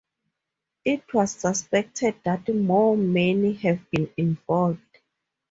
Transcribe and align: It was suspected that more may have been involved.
It 0.83 1.13
was 1.13 1.33
suspected 1.33 2.15
that 2.25 2.49
more 2.51 2.97
may 2.97 3.53
have 3.53 3.87
been 3.91 4.09
involved. 4.17 4.97